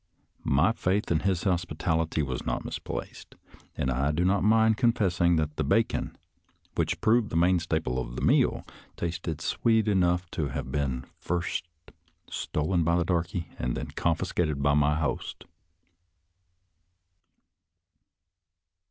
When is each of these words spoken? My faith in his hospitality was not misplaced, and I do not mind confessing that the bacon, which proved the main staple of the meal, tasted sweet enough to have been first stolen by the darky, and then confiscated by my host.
My 0.49 0.71
faith 0.71 1.11
in 1.11 1.19
his 1.19 1.43
hospitality 1.43 2.23
was 2.23 2.43
not 2.43 2.65
misplaced, 2.65 3.35
and 3.75 3.91
I 3.91 4.09
do 4.11 4.25
not 4.25 4.43
mind 4.43 4.75
confessing 4.77 5.35
that 5.35 5.57
the 5.57 5.63
bacon, 5.63 6.17
which 6.73 6.99
proved 7.01 7.29
the 7.29 7.35
main 7.35 7.59
staple 7.59 7.99
of 7.99 8.15
the 8.15 8.23
meal, 8.23 8.65
tasted 8.97 9.41
sweet 9.41 9.87
enough 9.87 10.25
to 10.31 10.47
have 10.47 10.71
been 10.71 11.05
first 11.19 11.65
stolen 12.31 12.83
by 12.83 12.95
the 12.95 13.05
darky, 13.05 13.49
and 13.59 13.77
then 13.77 13.91
confiscated 13.91 14.63
by 14.63 14.73
my 14.73 14.95
host. 14.95 15.43